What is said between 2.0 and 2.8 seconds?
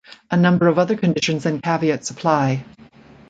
apply.